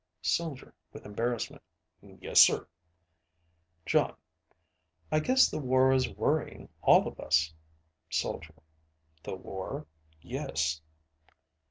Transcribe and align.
Soldier, 0.23 0.73
with 0.91 1.05
embarrassment: 1.05 1.61
"Yes, 2.01 2.41
sir." 2.41 2.67
Jon: 3.85 4.15
"I 5.11 5.19
guess 5.19 5.47
the 5.47 5.59
war 5.59 5.93
is 5.93 6.09
worrying 6.09 6.69
all 6.81 7.07
of 7.07 7.19
us." 7.19 7.53
Soldier: 8.09 8.55
"The 9.21 9.35
war? 9.35 9.85
Yes." 10.19 10.81